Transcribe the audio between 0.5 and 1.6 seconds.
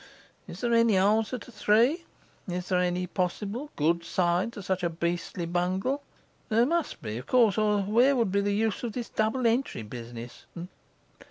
there any answer to No.